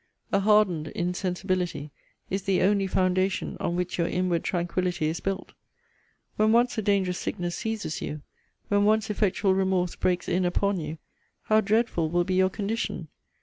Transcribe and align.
A 0.31 0.39
hardened 0.39 0.87
insensibility 0.87 1.91
is 2.31 2.41
the 2.41 2.63
only 2.63 2.87
foundation 2.87 3.55
on 3.59 3.75
which 3.75 3.99
your 3.99 4.07
inward 4.07 4.43
tranquillity 4.43 5.05
is 5.05 5.19
built. 5.19 5.53
When 6.37 6.51
once 6.51 6.75
a 6.79 6.81
dangerous 6.81 7.19
sickness 7.19 7.55
seizes 7.55 8.01
you; 8.01 8.23
when 8.67 8.83
once 8.83 9.11
effectual 9.11 9.53
remorse 9.53 9.95
breaks 9.95 10.27
in 10.27 10.43
upon 10.43 10.79
you; 10.79 10.97
how 11.43 11.61
dreadful 11.61 12.09
will 12.09 12.23
be 12.23 12.33
your 12.33 12.49
condition! 12.49 13.09